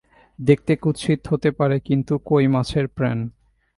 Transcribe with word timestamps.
দেখতে 0.39 0.73
কুৎসিত 0.75 1.19
হতে 1.27 1.49
পারে, 1.51 1.77
কিন্ত 1.79 2.09
কই 2.25 2.45
মাছের 2.47 2.85
প্রাণ। 2.87 3.17